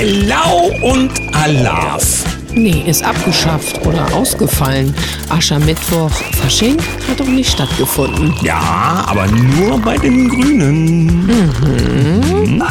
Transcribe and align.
Hello 0.00 0.70
und 0.80 1.10
Alaf. 1.34 2.22
Nee, 2.54 2.84
ist 2.86 3.02
abgeschafft 3.02 3.84
oder 3.84 4.06
ausgefallen. 4.14 4.94
Aschermittwoch, 5.28 6.12
Fasching 6.40 6.76
hat 7.08 7.18
doch 7.18 7.26
nicht 7.26 7.50
stattgefunden. 7.50 8.32
Ja, 8.40 9.04
aber 9.08 9.26
nur 9.26 9.80
bei 9.80 9.98
den 9.98 10.28
Grünen. 10.28 11.26
Mhm. 11.26 12.62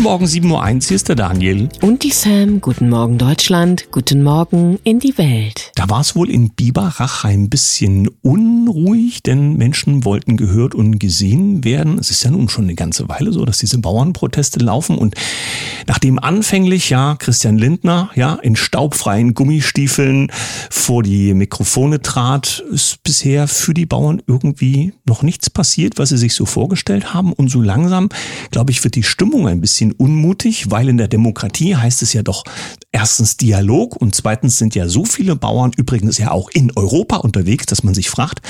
Guten 0.00 0.02
Morgen, 0.02 0.24
7.01 0.24 0.50
Uhr, 0.50 0.80
hier 0.80 0.96
ist 0.96 1.08
der 1.10 1.16
Daniel. 1.16 1.68
Und 1.82 2.02
die 2.02 2.12
Sam, 2.12 2.62
guten 2.62 2.88
Morgen 2.88 3.18
Deutschland, 3.18 3.92
guten 3.92 4.22
Morgen 4.22 4.78
in 4.84 5.00
die 5.00 5.18
Welt. 5.18 5.72
Da 5.74 5.90
war 5.90 6.00
es 6.00 6.16
wohl 6.16 6.30
in 6.30 6.48
Biberach 6.48 7.24
ein 7.24 7.50
bisschen 7.50 8.08
unruhig, 8.22 9.22
denn 9.22 9.58
Menschen 9.58 10.06
wollten 10.06 10.38
gehört 10.38 10.74
und 10.74 10.98
gesehen 10.98 11.62
werden. 11.62 11.98
Es 11.98 12.10
ist 12.10 12.24
ja 12.24 12.30
nun 12.30 12.48
schon 12.48 12.64
eine 12.64 12.74
ganze 12.74 13.10
Weile 13.10 13.32
so, 13.32 13.44
dass 13.44 13.58
diese 13.58 13.76
Bauernproteste 13.76 14.60
laufen 14.60 14.96
und 14.96 15.14
nachdem 15.86 16.18
anfänglich 16.18 16.88
ja 16.88 17.16
Christian 17.16 17.58
Lindner 17.58 18.10
ja 18.14 18.36
in 18.36 18.56
staubfreien 18.56 19.34
Gummistiefeln 19.34 20.32
vor 20.70 21.02
die 21.02 21.34
Mikrofone 21.34 22.00
trat, 22.00 22.64
ist 22.72 23.02
bisher 23.02 23.46
für 23.46 23.74
die 23.74 23.86
Bauern 23.86 24.22
irgendwie 24.26 24.94
noch 25.04 25.22
nichts 25.22 25.50
passiert, 25.50 25.98
was 25.98 26.08
sie 26.08 26.18
sich 26.18 26.32
so 26.32 26.46
vorgestellt 26.46 27.12
haben 27.12 27.34
und 27.34 27.48
so 27.48 27.60
langsam, 27.60 28.08
glaube 28.50 28.70
ich, 28.70 28.82
wird 28.84 28.94
die 28.94 29.02
Stimmung 29.02 29.49
ein 29.50 29.60
bisschen 29.60 29.92
unmutig, 29.92 30.70
weil 30.70 30.88
in 30.88 30.96
der 30.96 31.08
Demokratie 31.08 31.76
heißt 31.76 32.02
es 32.02 32.12
ja 32.12 32.22
doch 32.22 32.44
erstens 32.92 33.36
Dialog 33.36 33.96
und 33.96 34.14
zweitens 34.14 34.58
sind 34.58 34.74
ja 34.74 34.88
so 34.88 35.04
viele 35.04 35.36
Bauern 35.36 35.72
übrigens 35.76 36.18
ja 36.18 36.30
auch 36.30 36.48
in 36.50 36.72
Europa 36.76 37.16
unterwegs, 37.16 37.66
dass 37.66 37.82
man 37.82 37.94
sich 37.94 38.10
fragt, 38.10 38.40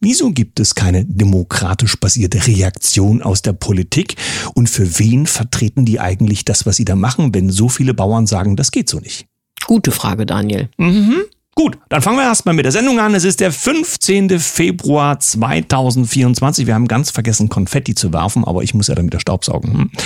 wieso 0.00 0.30
gibt 0.30 0.60
es 0.60 0.74
keine 0.74 1.04
demokratisch 1.04 1.98
basierte 1.98 2.46
Reaktion 2.46 3.22
aus 3.22 3.42
der 3.42 3.52
Politik 3.52 4.16
und 4.54 4.70
für 4.70 4.98
wen 4.98 5.26
vertreten 5.26 5.84
die 5.84 6.00
eigentlich 6.00 6.44
das, 6.44 6.66
was 6.66 6.76
sie 6.76 6.84
da 6.84 6.96
machen, 6.96 7.34
wenn 7.34 7.50
so 7.50 7.68
viele 7.68 7.94
Bauern 7.94 8.26
sagen, 8.26 8.56
das 8.56 8.70
geht 8.70 8.88
so 8.88 9.00
nicht? 9.00 9.26
Gute 9.66 9.90
Frage, 9.90 10.26
Daniel. 10.26 10.68
Mhm. 10.78 11.22
Gut, 11.60 11.76
dann 11.90 12.00
fangen 12.00 12.16
wir 12.16 12.24
erstmal 12.24 12.54
mit 12.54 12.64
der 12.64 12.72
Sendung 12.72 13.00
an. 13.00 13.14
Es 13.14 13.22
ist 13.22 13.38
der 13.38 13.52
15. 13.52 14.40
Februar 14.40 15.20
2024. 15.20 16.66
Wir 16.66 16.72
haben 16.72 16.88
ganz 16.88 17.10
vergessen, 17.10 17.50
Konfetti 17.50 17.94
zu 17.94 18.14
werfen, 18.14 18.46
aber 18.46 18.62
ich 18.62 18.72
muss 18.72 18.88
ja 18.88 18.94
damit 18.94 19.12
der 19.12 19.18
Staubsaugen. 19.18 19.72
Hm? 19.74 19.90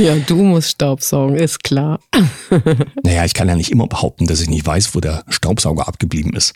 Ja, 0.00 0.14
du 0.14 0.36
musst 0.36 0.70
Staubsaugen, 0.70 1.34
ist 1.34 1.64
klar. 1.64 1.98
naja, 3.02 3.24
ich 3.24 3.34
kann 3.34 3.48
ja 3.48 3.56
nicht 3.56 3.72
immer 3.72 3.88
behaupten, 3.88 4.26
dass 4.26 4.40
ich 4.40 4.48
nicht 4.48 4.64
weiß, 4.64 4.94
wo 4.94 5.00
der 5.00 5.24
Staubsauger 5.28 5.88
abgeblieben 5.88 6.32
ist. 6.34 6.54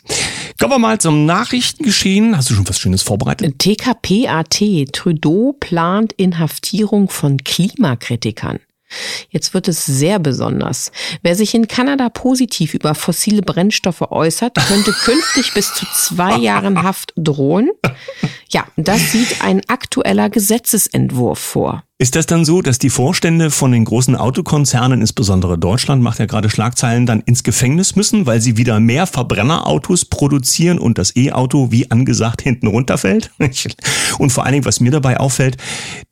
Kommen 0.57 0.71
wir 0.71 0.79
mal 0.79 0.99
zum 0.99 1.25
Nachrichtengeschehen. 1.25 2.37
Hast 2.37 2.49
du 2.49 2.53
schon 2.53 2.67
was 2.69 2.79
Schönes 2.79 3.01
vorbereitet? 3.01 3.59
TKPAT. 3.59 4.87
Trudeau 4.93 5.53
plant 5.59 6.13
Inhaftierung 6.13 7.09
von 7.09 7.43
Klimakritikern. 7.43 8.59
Jetzt 9.29 9.53
wird 9.53 9.67
es 9.67 9.85
sehr 9.85 10.19
besonders. 10.19 10.91
Wer 11.21 11.35
sich 11.35 11.53
in 11.53 11.67
Kanada 11.67 12.09
positiv 12.09 12.73
über 12.73 12.95
fossile 12.95 13.41
Brennstoffe 13.41 14.01
äußert, 14.01 14.55
könnte 14.67 14.91
künftig 15.03 15.53
bis 15.53 15.73
zu 15.73 15.85
zwei 15.93 16.37
Jahren 16.37 16.83
Haft 16.83 17.13
drohen. 17.15 17.69
Ja, 18.49 18.65
das 18.75 19.11
sieht 19.11 19.43
ein 19.43 19.61
aktueller 19.67 20.29
Gesetzesentwurf 20.29 21.39
vor. 21.39 21.83
Ist 22.03 22.15
das 22.15 22.25
dann 22.25 22.43
so, 22.43 22.61
dass 22.61 22.79
die 22.79 22.89
Vorstände 22.89 23.49
von 23.49 23.71
den 23.71 23.85
großen 23.85 24.17
Autokonzernen, 24.17 24.99
insbesondere 24.99 25.57
Deutschland, 25.57 26.03
macht 26.03 26.19
ja 26.19 26.25
gerade 26.25 26.49
Schlagzeilen, 26.49 27.05
dann 27.05 27.21
ins 27.21 27.43
Gefängnis 27.43 27.95
müssen, 27.95 28.25
weil 28.25 28.41
sie 28.41 28.57
wieder 28.57 28.81
mehr 28.81 29.07
Verbrennerautos 29.07 30.03
produzieren 30.03 30.79
und 30.79 30.97
das 30.97 31.15
E-Auto, 31.15 31.71
wie 31.71 31.89
angesagt, 31.91 32.41
hinten 32.41 32.67
runterfällt? 32.67 33.31
Und 34.19 34.31
vor 34.31 34.43
allen 34.43 34.53
Dingen, 34.53 34.65
was 34.65 34.79
mir 34.79 34.91
dabei 34.91 35.19
auffällt, 35.19 35.57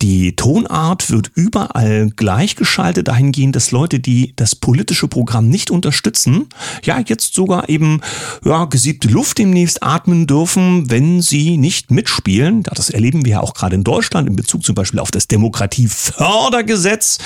die 0.02 0.36
Tonart 0.36 1.12
wird 1.12 1.30
überall 1.36 2.10
gleichgeschaltet 2.16 3.08
dahingehend, 3.08 3.56
dass 3.56 3.72
Leute, 3.72 4.00
die 4.00 4.34
das 4.36 4.56
politische 4.56 5.08
Programm 5.08 5.50
nicht 5.50 5.70
unterstützen, 5.70 6.48
ja, 6.84 7.00
jetzt 7.06 7.36
sogar 7.36 7.70
eben, 7.70 8.02
ja, 8.44 8.66
gesiebte 8.66 9.08
Luft 9.08 9.38
demnächst 9.38 9.84
atmen 9.84 10.26
dürfen, 10.26 10.90
wenn 10.90 11.22
sie 11.22 11.58
nicht 11.58 11.92
mitspielen. 11.92 12.64
Das 12.64 12.90
erleben 12.90 13.24
wir 13.24 13.34
ja 13.34 13.42
auch 13.42 13.54
gerade 13.54 13.76
in 13.76 13.84
Deutschland 13.84 14.28
in 14.28 14.36
Bezug 14.36 14.64
zum 14.64 14.74
Beispiel 14.74 15.00
auf 15.00 15.12
das 15.12 15.28
Demokratie 15.28 15.81
Demokratiefördergesetz, 15.82 17.18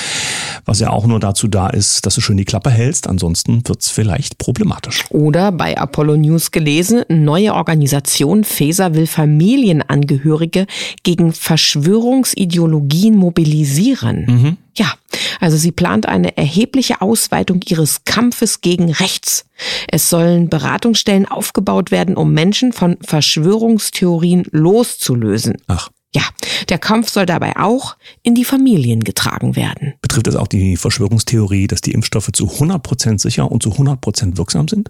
was 0.65 0.79
ja 0.79 0.89
auch 0.89 1.05
nur 1.05 1.19
dazu 1.19 1.47
da 1.47 1.69
ist, 1.69 2.05
dass 2.05 2.15
du 2.15 2.21
schön 2.21 2.37
die 2.37 2.45
Klappe 2.45 2.69
hältst. 2.69 3.07
Ansonsten 3.07 3.67
wird's 3.67 3.89
vielleicht 3.89 4.37
problematisch. 4.37 5.03
Oder 5.09 5.51
bei 5.51 5.77
Apollo 5.77 6.17
News 6.17 6.51
gelesen, 6.51 7.03
neue 7.09 7.53
Organisation 7.53 8.43
FESA 8.43 8.93
will 8.93 9.07
Familienangehörige 9.07 10.67
gegen 11.03 11.33
Verschwörungsideologien 11.33 13.15
mobilisieren. 13.15 14.25
Mhm. 14.27 14.57
Ja, 14.77 14.93
also 15.39 15.55
sie 15.55 15.71
plant 15.71 16.05
eine 16.05 16.35
erhebliche 16.35 16.99
Ausweitung 17.01 17.61
ihres 17.65 18.03
Kampfes 18.03 18.59
gegen 18.59 18.91
rechts. 18.91 19.45
Es 19.87 20.09
sollen 20.09 20.49
Beratungsstellen 20.49 21.25
aufgebaut 21.25 21.91
werden, 21.91 22.17
um 22.17 22.33
Menschen 22.33 22.73
von 22.73 22.97
Verschwörungstheorien 23.01 24.43
loszulösen. 24.51 25.55
Ach. 25.67 25.89
Ja, 26.15 26.21
der 26.69 26.77
Kampf 26.77 27.09
soll 27.09 27.25
dabei 27.25 27.57
auch 27.57 27.97
in 28.23 28.35
die 28.35 28.45
Familien 28.45 29.03
getragen 29.03 29.57
werden. 29.57 29.95
Betrifft 30.01 30.27
das 30.27 30.37
auch 30.37 30.47
die 30.47 30.77
Verschwörungstheorie, 30.77 31.67
dass 31.67 31.81
die 31.81 31.91
Impfstoffe 31.91 32.29
zu 32.31 32.47
100% 32.47 33.19
sicher 33.19 33.51
und 33.51 33.61
zu 33.61 33.71
100% 33.71 34.37
wirksam 34.37 34.69
sind? 34.69 34.87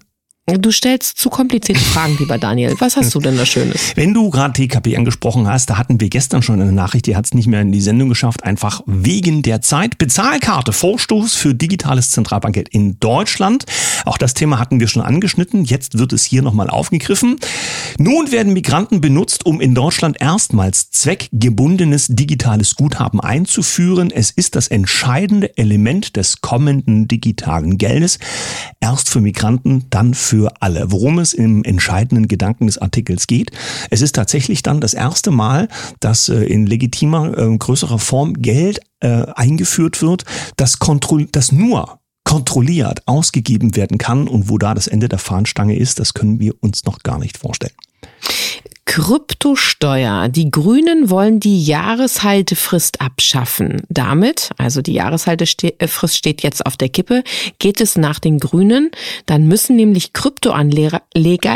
Du 0.48 0.70
stellst 0.70 1.18
zu 1.18 1.28
komplizierte 1.28 1.80
Fragen, 1.80 2.16
lieber 2.20 2.38
Daniel. 2.38 2.76
Was 2.78 2.94
hast 2.94 3.12
du 3.16 3.18
denn 3.18 3.36
da 3.36 3.44
Schönes? 3.44 3.96
Wenn 3.96 4.14
du 4.14 4.30
gerade 4.30 4.52
TKP 4.52 4.96
angesprochen 4.96 5.48
hast, 5.48 5.70
da 5.70 5.76
hatten 5.76 6.00
wir 6.00 6.08
gestern 6.08 6.40
schon 6.40 6.60
eine 6.60 6.70
Nachricht, 6.70 7.06
die 7.06 7.16
hat 7.16 7.24
es 7.24 7.34
nicht 7.34 7.48
mehr 7.48 7.62
in 7.62 7.72
die 7.72 7.80
Sendung 7.80 8.08
geschafft, 8.08 8.44
einfach 8.44 8.80
wegen 8.86 9.42
der 9.42 9.60
Zeit. 9.60 9.98
Bezahlkarte, 9.98 10.72
Vorstoß 10.72 11.34
für 11.34 11.52
digitales 11.52 12.12
Zentralbankgeld 12.12 12.68
in 12.68 13.00
Deutschland. 13.00 13.64
Auch 14.04 14.18
das 14.18 14.34
Thema 14.34 14.60
hatten 14.60 14.78
wir 14.78 14.86
schon 14.86 15.02
angeschnitten. 15.02 15.64
Jetzt 15.64 15.98
wird 15.98 16.12
es 16.12 16.22
hier 16.22 16.42
nochmal 16.42 16.70
aufgegriffen. 16.70 17.40
Nun 17.98 18.30
werden 18.30 18.52
Migranten 18.52 19.00
benutzt, 19.00 19.46
um 19.46 19.60
in 19.60 19.74
Deutschland 19.74 20.20
erstmals 20.20 20.92
zweckgebundenes 20.92 22.06
digitales 22.10 22.76
Guthaben 22.76 23.20
einzuführen. 23.20 24.12
Es 24.12 24.30
ist 24.30 24.54
das 24.54 24.68
entscheidende 24.68 25.58
Element 25.58 26.14
des 26.14 26.40
kommenden 26.40 27.08
digitalen 27.08 27.78
Geldes. 27.78 28.20
Erst 28.78 29.08
für 29.08 29.20
Migranten, 29.20 29.86
dann 29.90 30.14
für 30.14 30.35
für 30.36 30.52
alle. 30.60 30.92
Worum 30.92 31.18
es 31.18 31.32
im 31.32 31.64
entscheidenden 31.64 32.28
Gedanken 32.28 32.66
des 32.66 32.76
Artikels 32.76 33.26
geht. 33.26 33.52
Es 33.90 34.02
ist 34.02 34.14
tatsächlich 34.14 34.62
dann 34.62 34.82
das 34.82 34.92
erste 34.92 35.30
Mal, 35.30 35.68
dass 36.00 36.28
äh, 36.28 36.44
in 36.44 36.66
legitimer, 36.66 37.36
äh, 37.38 37.56
größerer 37.56 37.98
Form 37.98 38.34
Geld 38.34 38.80
äh, 39.00 39.24
eingeführt 39.34 40.02
wird, 40.02 40.24
das, 40.56 40.78
kontroll 40.78 41.26
das 41.32 41.52
nur 41.52 42.00
kontrolliert 42.24 43.06
ausgegeben 43.06 43.76
werden 43.76 43.98
kann 43.98 44.26
und 44.26 44.50
wo 44.50 44.58
da 44.58 44.74
das 44.74 44.88
Ende 44.88 45.08
der 45.08 45.20
Fahnenstange 45.20 45.76
ist, 45.76 46.00
das 46.00 46.12
können 46.12 46.40
wir 46.40 46.54
uns 46.60 46.84
noch 46.84 46.98
gar 46.98 47.18
nicht 47.18 47.38
vorstellen. 47.38 47.72
Kryptosteuer. 48.96 50.30
Die 50.30 50.50
Grünen 50.50 51.10
wollen 51.10 51.38
die 51.38 51.62
Jahreshaltefrist 51.62 53.02
abschaffen. 53.02 53.82
Damit, 53.90 54.52
also 54.56 54.80
die 54.80 54.94
Jahreshaltefrist 54.94 56.16
steht 56.16 56.42
jetzt 56.42 56.64
auf 56.64 56.78
der 56.78 56.88
Kippe, 56.88 57.22
geht 57.58 57.82
es 57.82 57.96
nach 57.96 58.18
den 58.20 58.38
Grünen. 58.38 58.90
Dann 59.26 59.48
müssen 59.48 59.76
nämlich 59.76 60.14
Kryptoanleger 60.14 61.02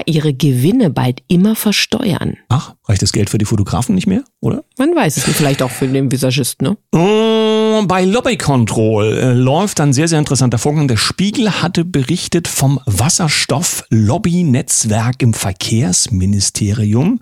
ihre 0.05 0.35
Gewinne 0.35 0.91
bald 0.91 1.23
immer 1.29 1.57
versteuern. 1.57 2.37
Ach, 2.51 2.75
reicht 2.87 3.01
das 3.01 3.13
Geld 3.13 3.31
für 3.31 3.39
die 3.39 3.47
Fotografen 3.47 3.95
nicht 3.95 4.07
mehr, 4.07 4.23
oder? 4.41 4.63
Man 4.77 4.95
weiß 4.95 5.17
es 5.17 5.27
nicht, 5.27 5.37
vielleicht 5.37 5.63
auch 5.63 5.71
für 5.71 5.89
den 5.89 6.13
Visagisten, 6.13 6.77
ne? 6.93 7.60
Bei 7.87 8.05
Lobby 8.05 8.37
Control 8.37 9.17
äh, 9.17 9.33
läuft 9.33 9.81
ein 9.81 9.93
sehr, 9.93 10.09
sehr 10.09 10.19
interessanter 10.19 10.59
Vorgang. 10.59 10.89
Der 10.89 10.97
Spiegel 10.97 11.63
hatte 11.63 11.85
berichtet 11.85 12.49
vom 12.49 12.81
Wasserstoff-Lobby-Netzwerk 12.85 15.23
im 15.23 15.35
Verkehrsministerium. 15.35 17.21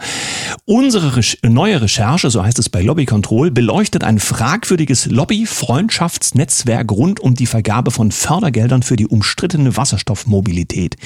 Unsere 0.65 1.17
Re 1.17 1.23
neue 1.43 1.81
Recherche, 1.81 2.31
so 2.31 2.43
heißt 2.43 2.59
es 2.59 2.69
bei 2.69 2.83
Lobby 2.83 3.07
Control, 3.07 3.51
beleuchtet 3.51 4.05
ein 4.05 4.19
fragwürdiges 4.19 5.07
Lobby-Freundschaftsnetzwerk 5.07 6.91
rund 6.91 7.21
um 7.21 7.35
die 7.35 7.47
Vergabe 7.47 7.91
von 7.91 8.11
Fördergeldern 8.11 8.83
für 8.83 8.97
die 8.97 9.07
umstrittene 9.07 9.77
Wasserstoffmobilität. 9.77 10.97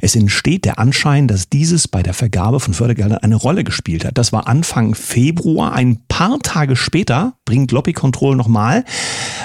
Es 0.00 0.16
entsteht 0.16 0.64
der 0.64 0.78
Anschein, 0.78 1.28
dass 1.28 1.48
dieses 1.48 1.88
bei 1.88 2.02
der 2.02 2.14
Vergabe 2.14 2.60
von 2.60 2.74
Fördergeldern 2.74 3.18
eine 3.18 3.36
Rolle 3.36 3.64
gespielt 3.64 4.04
hat. 4.04 4.18
Das 4.18 4.32
war 4.32 4.48
Anfang 4.48 4.94
Februar. 4.94 5.72
Ein 5.72 5.98
paar 6.08 6.38
Tage 6.40 6.76
später 6.76 7.34
bringt 7.44 7.72
Lobby 7.72 7.92
Control 7.92 8.36
nochmal. 8.36 8.84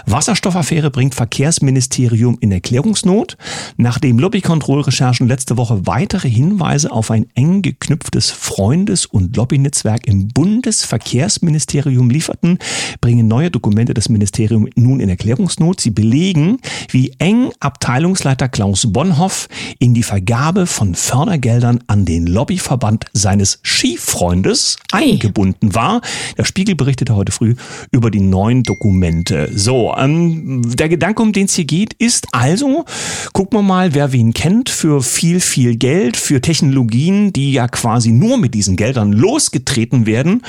Wasserstoffaffäre 0.05 0.89
bringt 0.89 1.15
Verkehrsministerium 1.15 2.38
in 2.39 2.51
Erklärungsnot. 2.51 3.38
Nachdem 3.75 4.19
Lobby 4.19 4.41
Control 4.41 4.81
Recherchen 4.81 5.27
letzte 5.27 5.57
Woche 5.57 5.85
weitere 5.85 6.29
Hinweise 6.29 6.91
auf 6.91 7.11
ein 7.11 7.27
eng 7.35 7.61
geknüpftes 7.61 8.31
Freundes- 8.31 9.05
und 9.05 9.35
Lobbynetzwerk 9.35 10.07
im 10.07 10.29
Bundesverkehrsministerium 10.29 12.09
lieferten, 12.09 12.57
bringen 13.01 13.27
neue 13.27 13.51
Dokumente 13.51 13.94
das 13.94 14.09
Ministerium 14.09 14.67
nun 14.75 14.99
in 14.99 15.09
Erklärungsnot. 15.09 15.81
Sie 15.81 15.91
belegen, 15.91 16.59
wie 16.89 17.11
eng 17.19 17.51
Abteilungsleiter 17.59 18.47
Klaus 18.47 18.91
Bonhoff 18.91 19.49
in 19.79 19.94
die 19.94 20.03
Vergabe 20.03 20.67
von 20.67 20.95
Fördergeldern 20.95 21.83
an 21.88 22.05
den 22.05 22.27
Lobbyverband 22.27 23.05
seines 23.13 23.59
Skifreundes 23.63 24.77
eingebunden 24.91 25.75
war. 25.75 26.01
Der 26.38 26.45
Spiegel 26.45 26.75
berichtete 26.75 27.15
heute 27.15 27.31
früh 27.31 27.55
über 27.91 28.09
die 28.09 28.21
neuen 28.21 28.63
Dokumente. 28.63 29.37
So, 29.51 29.94
ähm, 29.98 30.75
der 30.75 30.89
Gedanke, 30.89 31.22
um 31.22 31.31
den 31.31 31.45
es 31.45 31.56
hier 31.56 31.66
geht, 31.66 31.94
ist 31.94 32.28
also, 32.31 32.86
gucken 33.34 33.60
wir 33.60 33.63
mal, 33.63 33.94
wer 33.94 34.12
wen 34.12 34.34
kennt 34.34 34.69
für 34.69 35.01
viel, 35.01 35.39
viel 35.39 35.75
Geld, 35.75 36.18
für 36.18 36.42
Technologien, 36.42 37.34
die 37.34 37.54
ja 37.54 37.68
quasi 37.68 38.12
nur 38.12 38.38
mit 38.38 38.54
diesen 38.54 38.75
Geldern 38.75 39.13
losgetreten 39.13 40.06
werden. 40.06 40.42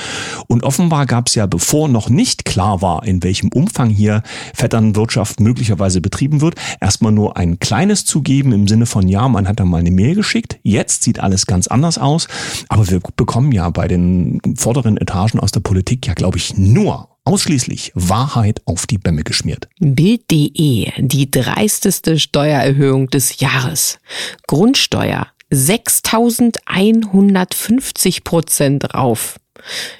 Und 0.47 0.63
offenbar 0.63 1.05
gab 1.05 1.27
es 1.27 1.35
ja, 1.35 1.45
bevor 1.45 1.87
noch 1.87 2.09
nicht 2.09 2.45
klar 2.45 2.81
war, 2.81 3.05
in 3.05 3.21
welchem 3.23 3.49
Umfang 3.49 3.89
hier 3.89 4.23
Vetternwirtschaft 4.53 5.39
möglicherweise 5.39 6.01
betrieben 6.01 6.41
wird, 6.41 6.55
erstmal 6.81 7.11
nur 7.11 7.37
ein 7.37 7.59
kleines 7.59 8.05
zugeben 8.05 8.51
im 8.51 8.67
Sinne 8.67 8.85
von, 8.85 9.07
ja, 9.07 9.27
man 9.27 9.47
hat 9.47 9.59
da 9.59 9.65
mal 9.65 9.79
eine 9.79 9.91
Mail 9.91 10.15
geschickt. 10.15 10.59
Jetzt 10.63 11.03
sieht 11.03 11.19
alles 11.19 11.45
ganz 11.45 11.67
anders 11.67 11.97
aus. 11.97 12.27
Aber 12.67 12.89
wir 12.89 12.99
bekommen 13.15 13.51
ja 13.51 13.69
bei 13.69 13.87
den 13.87 14.39
vorderen 14.55 14.97
Etagen 14.97 15.39
aus 15.39 15.51
der 15.51 15.59
Politik 15.61 16.07
ja, 16.07 16.13
glaube 16.13 16.37
ich, 16.37 16.57
nur 16.57 17.09
ausschließlich 17.29 17.93
Wahrheit 17.93 18.61
auf 18.65 18.87
die 18.87 18.97
Bämme 18.97 19.23
geschmiert. 19.23 19.69
Bild.de, 19.79 20.91
die 20.97 21.29
dreisteste 21.29 22.17
Steuererhöhung 22.17 23.11
des 23.11 23.39
Jahres. 23.39 23.99
Grundsteuer 24.47 25.27
6150 25.51 28.23
Prozent 28.23 28.95
rauf. 28.95 29.39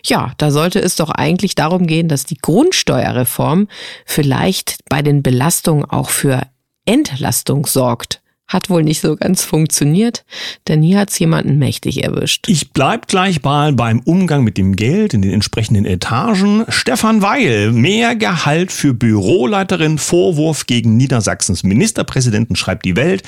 Ja, 0.04 0.34
da 0.38 0.50
sollte 0.50 0.80
es 0.80 0.96
doch 0.96 1.12
eigentlich 1.12 1.54
darum 1.54 1.86
gehen, 1.86 2.08
dass 2.08 2.26
die 2.26 2.38
Grundsteuerreform 2.38 3.68
vielleicht 4.08 4.80
bei 4.90 5.04
den 5.04 5.22
Belastungen 5.22 5.86
auch 5.86 6.10
für 6.10 6.48
Entlastung 6.86 7.68
sorgt. 7.68 8.19
Hat 8.50 8.72
wohl 8.72 8.84
nicht 8.84 9.00
so 9.00 9.16
ganz 9.16 9.44
funktioniert, 9.44 10.26
denn 10.68 10.82
hier 10.82 10.98
hat's 10.98 11.20
jemanden 11.20 11.60
mächtig 11.60 12.04
erwischt. 12.04 12.50
Ich 12.50 12.72
bleib 12.72 13.08
gleich 13.08 13.44
mal 13.44 13.74
beim 13.74 14.00
Umgang 14.00 14.44
mit 14.44 14.58
dem 14.58 14.76
Geld 14.76 15.14
in 15.14 15.22
den 15.22 15.32
entsprechenden 15.32 15.86
Etagen. 15.86 16.66
Stefan 16.68 17.22
Weil, 17.22 17.72
mehr 17.72 18.16
Gehalt 18.16 18.72
für 18.72 18.96
Büroleiterin, 18.96 20.00
Vorwurf 20.00 20.66
gegen 20.66 20.98
Niedersachsens 20.98 21.62
Ministerpräsidenten, 21.64 22.56
schreibt 22.56 22.86
die 22.86 22.96
Welt. 22.96 23.22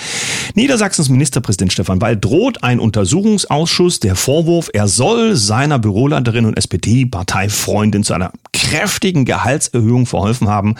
Niedersachsens 0.55 1.07
Ministerpräsident 1.09 1.71
Stefan 1.71 2.01
Weil 2.01 2.17
droht 2.17 2.63
ein 2.63 2.79
Untersuchungsausschuss. 2.79 3.99
Der 3.99 4.15
Vorwurf, 4.15 4.71
er 4.73 4.87
soll 4.87 5.35
seiner 5.35 5.77
Büroleiterin 5.77 6.45
und 6.45 6.57
SPD-Parteifreundin 6.57 8.03
zu 8.03 8.15
einer 8.15 8.31
kräftigen 8.61 9.25
Gehaltserhöhung 9.25 10.05
verholfen 10.05 10.47
haben. 10.47 10.75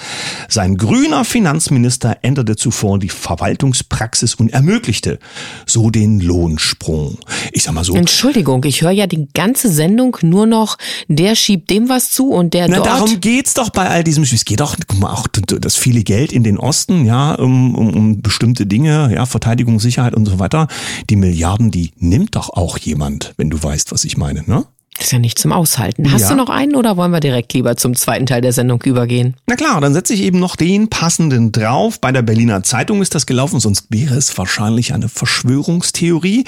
Sein 0.48 0.78
grüner 0.78 1.26
Finanzminister 1.26 2.20
änderte 2.22 2.56
zuvor 2.56 3.00
die 3.00 3.10
Verwaltungspraxis 3.10 4.36
und 4.36 4.54
ermöglichte 4.54 5.18
so 5.66 5.90
den 5.90 6.20
Lohnsprung. 6.20 7.18
Ich 7.52 7.64
sag 7.64 7.74
mal 7.74 7.84
so. 7.84 7.96
Entschuldigung, 7.96 8.64
ich 8.66 8.84
höre 8.84 8.92
ja 8.92 9.08
die 9.08 9.28
ganze 9.34 9.72
Sendung 9.72 10.16
nur 10.22 10.46
noch, 10.46 10.78
der 11.08 11.36
schiebt 11.36 11.72
dem 11.72 11.90
was 11.90 12.12
zu 12.12 12.30
und 12.30 12.54
der 12.54 12.68
Na, 12.68 12.78
dort. 12.78 12.88
darum 12.88 13.20
geht's 13.20 13.56
doch 13.56 13.72
bei 13.72 13.90
all 13.90 14.04
diesem. 14.04 14.24
Es 14.24 14.46
geht 14.46 14.60
doch 14.60 14.78
auch 15.02 15.28
das 15.28 15.76
viele 15.76 16.04
Geld 16.04 16.32
in 16.32 16.44
den 16.44 16.60
Osten, 16.60 17.06
ja, 17.06 17.34
um, 17.34 17.74
um, 17.76 17.94
um 17.96 18.22
bestimmte 18.22 18.68
Dinge, 18.68 19.12
ja, 19.14 19.26
Verteidigung, 19.26 19.80
Sicherheit 19.80 20.14
und 20.14 20.28
so 20.28 20.38
weiter. 20.38 20.68
Die 21.10 21.16
Milliarden, 21.16 21.72
die 21.72 21.92
nimmt 21.98 22.36
doch 22.36 22.50
auch 22.52 22.78
jemand, 22.78 23.34
wenn 23.38 23.50
du 23.50 23.62
weißt, 23.62 23.92
was 23.92 24.06
ich 24.06 24.18
meine, 24.18 24.44
ne? 24.46 24.66
Das 25.02 25.08
ist 25.08 25.14
ja 25.14 25.18
nicht 25.20 25.40
zum 25.40 25.52
Aushalten. 25.52 26.12
Hast 26.12 26.22
Ja. 26.22 26.30
du 26.30 26.36
noch 26.36 26.50
einen 26.50 26.76
oder 26.76 26.96
wollen 26.96 27.10
wir 27.10 27.22
direkt 27.22 27.54
lieber 27.54 27.76
zum 27.76 27.96
zweiten 27.96 28.28
Teil 28.28 28.42
der 28.42 28.54
Sendung 28.54 28.84
übergehen? 28.84 29.34
Na 29.48 29.56
klar, 29.56 29.82
dann 29.82 29.94
setze 29.94 30.14
ich 30.14 30.22
eben 30.22 30.38
noch 30.40 30.56
den 30.56 30.90
passenden 30.90 31.52
drauf. 31.52 32.00
Bei 32.00 32.12
der 32.12 32.22
Berliner 32.22 32.62
Zeitung 32.62 33.02
ist 33.02 33.16
das 33.16 33.26
gelaufen, 33.26 33.60
sonst 33.60 33.88
wäre 33.90 34.14
es 34.14 34.38
wahrscheinlich 34.38 34.94
eine 34.94 35.10
Verschwörungstheorie. 35.10 36.44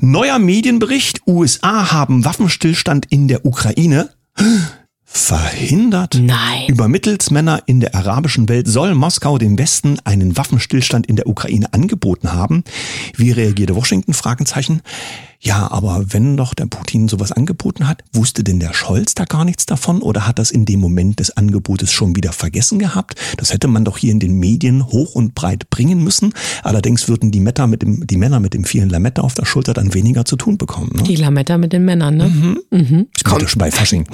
Neuer 0.00 0.38
Medienbericht, 0.38 1.22
USA 1.26 1.90
haben 1.90 2.26
Waffenstillstand 2.26 3.06
in 3.08 3.28
der 3.28 3.46
Ukraine 3.46 4.10
verhindert. 5.06 6.18
Nein. 6.20 6.64
Über 6.68 6.88
Mittelsmänner 6.88 7.62
in 7.64 7.80
der 7.80 7.94
arabischen 7.94 8.50
Welt 8.50 8.68
soll 8.68 8.94
Moskau 8.94 9.38
dem 9.38 9.58
Westen 9.58 9.98
einen 10.04 10.36
Waffenstillstand 10.36 11.06
in 11.06 11.16
der 11.16 11.26
Ukraine 11.28 11.72
angeboten 11.72 12.34
haben. 12.34 12.62
Wie 13.16 13.30
reagierte 13.30 13.74
Washington? 13.74 14.12
Fragezeichen. 14.12 14.82
Ja, 15.46 15.70
aber 15.70 16.06
wenn 16.08 16.36
doch 16.36 16.54
der 16.54 16.66
Putin 16.66 17.06
sowas 17.06 17.30
angeboten 17.30 17.86
hat, 17.86 18.02
wusste 18.12 18.42
denn 18.42 18.58
der 18.58 18.74
Scholz 18.74 19.14
da 19.14 19.24
gar 19.24 19.44
nichts 19.44 19.64
davon 19.64 20.02
oder 20.02 20.26
hat 20.26 20.40
das 20.40 20.50
in 20.50 20.64
dem 20.64 20.80
Moment 20.80 21.20
des 21.20 21.36
Angebotes 21.36 21.92
schon 21.92 22.16
wieder 22.16 22.32
vergessen 22.32 22.80
gehabt? 22.80 23.14
Das 23.36 23.52
hätte 23.52 23.68
man 23.68 23.84
doch 23.84 23.96
hier 23.96 24.10
in 24.10 24.18
den 24.18 24.40
Medien 24.40 24.84
hoch 24.84 25.14
und 25.14 25.36
breit 25.36 25.70
bringen 25.70 26.02
müssen. 26.02 26.34
Allerdings 26.64 27.06
würden 27.08 27.30
die, 27.30 27.38
Meta 27.38 27.68
mit 27.68 27.82
dem, 27.82 28.08
die 28.08 28.16
Männer 28.16 28.40
mit 28.40 28.54
dem 28.54 28.64
vielen 28.64 28.88
Lametta 28.88 29.22
auf 29.22 29.34
der 29.34 29.44
Schulter 29.44 29.72
dann 29.72 29.94
weniger 29.94 30.24
zu 30.24 30.34
tun 30.34 30.58
bekommen. 30.58 30.90
Ne? 30.92 31.04
Die 31.04 31.14
Lametta 31.14 31.58
mit 31.58 31.72
den 31.72 31.84
Männern, 31.84 32.16
ne? 32.16 32.26
Mhm. 32.26 32.58
Bin 32.70 33.06
ja 33.38 33.48
schon 33.48 33.60
bei 33.60 33.70
Fasching. 33.70 34.04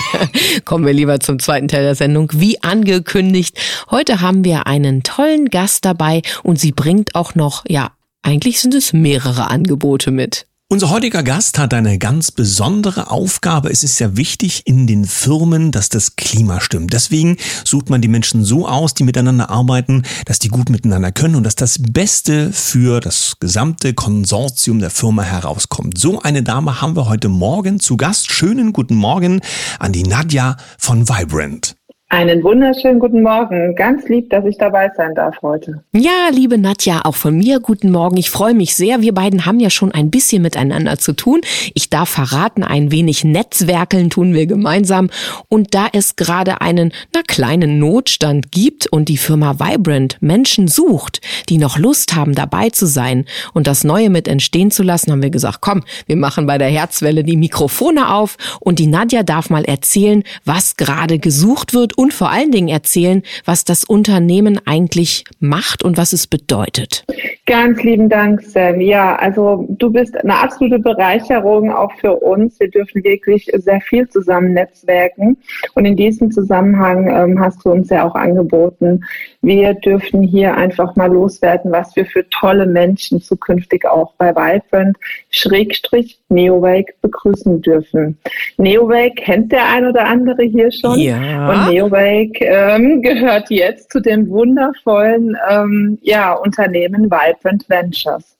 Kommen 0.66 0.84
wir 0.84 0.92
lieber 0.92 1.20
zum 1.20 1.38
zweiten 1.38 1.68
Teil 1.68 1.84
der 1.84 1.94
Sendung. 1.94 2.30
Wie 2.34 2.62
angekündigt, 2.62 3.58
heute 3.90 4.20
haben 4.20 4.44
wir 4.44 4.66
einen 4.66 5.02
tollen 5.02 5.46
Gast 5.46 5.86
dabei 5.86 6.20
und 6.42 6.60
sie 6.60 6.72
bringt 6.72 7.14
auch 7.14 7.34
noch, 7.34 7.64
ja, 7.66 7.92
eigentlich 8.20 8.60
sind 8.60 8.74
es 8.74 8.92
mehrere 8.92 9.50
Angebote 9.50 10.10
mit. 10.10 10.45
Unser 10.68 10.90
heutiger 10.90 11.22
Gast 11.22 11.60
hat 11.60 11.72
eine 11.74 11.96
ganz 11.96 12.32
besondere 12.32 13.12
Aufgabe. 13.12 13.70
Es 13.70 13.84
ist 13.84 14.00
ja 14.00 14.16
wichtig 14.16 14.62
in 14.66 14.88
den 14.88 15.04
Firmen, 15.04 15.70
dass 15.70 15.90
das 15.90 16.16
Klima 16.16 16.60
stimmt. 16.60 16.92
Deswegen 16.92 17.36
sucht 17.64 17.88
man 17.88 18.02
die 18.02 18.08
Menschen 18.08 18.44
so 18.44 18.66
aus, 18.66 18.92
die 18.92 19.04
miteinander 19.04 19.48
arbeiten, 19.48 20.02
dass 20.24 20.40
die 20.40 20.48
gut 20.48 20.68
miteinander 20.68 21.12
können 21.12 21.36
und 21.36 21.44
dass 21.44 21.54
das 21.54 21.78
Beste 21.80 22.52
für 22.52 22.98
das 22.98 23.36
gesamte 23.38 23.94
Konsortium 23.94 24.80
der 24.80 24.90
Firma 24.90 25.22
herauskommt. 25.22 25.98
So 25.98 26.20
eine 26.20 26.42
Dame 26.42 26.80
haben 26.80 26.96
wir 26.96 27.08
heute 27.08 27.28
Morgen 27.28 27.78
zu 27.78 27.96
Gast. 27.96 28.32
Schönen 28.32 28.72
guten 28.72 28.96
Morgen 28.96 29.42
an 29.78 29.92
die 29.92 30.02
Nadja 30.02 30.56
von 30.78 31.08
Vibrant. 31.08 31.76
Einen 32.08 32.44
wunderschönen 32.44 33.00
guten 33.00 33.20
Morgen. 33.20 33.74
Ganz 33.74 34.08
lieb, 34.08 34.30
dass 34.30 34.44
ich 34.44 34.56
dabei 34.58 34.92
sein 34.96 35.16
darf 35.16 35.42
heute. 35.42 35.82
Ja, 35.92 36.28
liebe 36.30 36.56
Nadja, 36.56 37.00
auch 37.02 37.16
von 37.16 37.36
mir 37.36 37.58
guten 37.58 37.90
Morgen. 37.90 38.16
Ich 38.16 38.30
freue 38.30 38.54
mich 38.54 38.76
sehr. 38.76 39.00
Wir 39.00 39.12
beiden 39.12 39.44
haben 39.44 39.58
ja 39.58 39.70
schon 39.70 39.90
ein 39.90 40.08
bisschen 40.08 40.40
miteinander 40.40 41.00
zu 41.00 41.14
tun. 41.14 41.40
Ich 41.74 41.90
darf 41.90 42.08
verraten, 42.10 42.62
ein 42.62 42.92
wenig 42.92 43.24
Netzwerkeln 43.24 44.08
tun 44.08 44.34
wir 44.34 44.46
gemeinsam. 44.46 45.10
Und 45.48 45.74
da 45.74 45.88
es 45.92 46.14
gerade 46.14 46.60
einen, 46.60 46.92
na, 47.12 47.22
kleinen 47.26 47.80
Notstand 47.80 48.52
gibt 48.52 48.86
und 48.86 49.08
die 49.08 49.16
Firma 49.16 49.58
Vibrant 49.58 50.16
Menschen 50.20 50.68
sucht, 50.68 51.20
die 51.48 51.58
noch 51.58 51.76
Lust 51.76 52.14
haben, 52.14 52.36
dabei 52.36 52.70
zu 52.70 52.86
sein 52.86 53.24
und 53.52 53.66
das 53.66 53.82
Neue 53.82 54.10
mit 54.10 54.28
entstehen 54.28 54.70
zu 54.70 54.84
lassen, 54.84 55.10
haben 55.10 55.22
wir 55.22 55.30
gesagt, 55.30 55.58
komm, 55.60 55.82
wir 56.06 56.16
machen 56.16 56.46
bei 56.46 56.56
der 56.56 56.68
Herzwelle 56.68 57.24
die 57.24 57.36
Mikrofone 57.36 58.14
auf 58.14 58.36
und 58.60 58.78
die 58.78 58.86
Nadja 58.86 59.24
darf 59.24 59.50
mal 59.50 59.64
erzählen, 59.64 60.22
was 60.44 60.76
gerade 60.76 61.18
gesucht 61.18 61.74
wird 61.74 61.95
und 61.96 62.14
vor 62.14 62.30
allen 62.30 62.52
Dingen 62.52 62.68
erzählen, 62.68 63.22
was 63.44 63.64
das 63.64 63.84
Unternehmen 63.84 64.60
eigentlich 64.64 65.24
macht 65.40 65.82
und 65.82 65.96
was 65.96 66.12
es 66.12 66.26
bedeutet. 66.26 67.04
Ganz 67.46 67.82
lieben 67.82 68.08
Dank, 68.08 68.42
Sam. 68.42 68.80
Ja, 68.80 69.16
also 69.16 69.66
du 69.68 69.90
bist 69.90 70.16
eine 70.16 70.36
absolute 70.36 70.80
Bereicherung 70.80 71.72
auch 71.72 71.92
für 72.00 72.16
uns. 72.16 72.58
Wir 72.58 72.68
dürfen 72.68 73.04
wirklich 73.04 73.50
sehr 73.54 73.80
viel 73.80 74.08
zusammen 74.08 74.52
netzwerken. 74.52 75.36
Und 75.74 75.84
in 75.84 75.96
diesem 75.96 76.30
Zusammenhang 76.32 77.08
ähm, 77.08 77.40
hast 77.40 77.64
du 77.64 77.70
uns 77.70 77.88
ja 77.90 78.04
auch 78.04 78.14
angeboten, 78.16 79.04
wir 79.42 79.74
dürfen 79.74 80.22
hier 80.22 80.56
einfach 80.56 80.96
mal 80.96 81.06
loswerden, 81.06 81.70
was 81.70 81.94
wir 81.94 82.04
für 82.04 82.28
tolle 82.30 82.66
Menschen 82.66 83.20
zukünftig 83.20 83.86
auch 83.86 84.12
bei 84.18 84.34
Vibrant 84.34 84.96
Schrägstrich 85.30 86.18
Neowake 86.28 86.94
begrüßen 87.00 87.62
dürfen. 87.62 88.18
Neowake 88.56 89.14
kennt 89.22 89.52
der 89.52 89.68
ein 89.68 89.86
oder 89.86 90.06
andere 90.06 90.42
hier 90.42 90.72
schon. 90.72 90.98
Ja. 90.98 91.48
Und 91.48 91.72
Neowake 91.86 92.44
ähm, 92.44 93.02
gehört 93.02 93.50
jetzt 93.50 93.90
zu 93.90 94.00
dem 94.00 94.28
wundervollen 94.28 95.36
ähm, 95.48 95.98
ja, 96.02 96.32
Unternehmen 96.32 97.10
Vibrant 97.10 97.68
Ventures. 97.68 98.36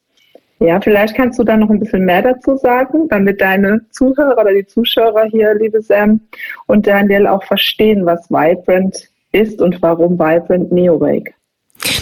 Ja, 0.58 0.80
vielleicht 0.80 1.14
kannst 1.14 1.38
du 1.38 1.44
da 1.44 1.56
noch 1.56 1.68
ein 1.68 1.80
bisschen 1.80 2.04
mehr 2.04 2.22
dazu 2.22 2.56
sagen, 2.56 3.08
damit 3.08 3.40
deine 3.40 3.82
Zuhörer 3.90 4.38
oder 4.38 4.54
die 4.54 4.66
Zuschauer 4.66 5.26
hier, 5.30 5.54
liebe 5.54 5.82
Sam 5.82 6.20
und 6.66 6.86
Daniel, 6.86 7.26
auch 7.26 7.44
verstehen, 7.44 8.06
was 8.06 8.30
Vibrant 8.30 9.10
ist 9.32 9.60
und 9.60 9.80
warum 9.82 10.18
Vibrant 10.18 10.72
Neowake. 10.72 11.35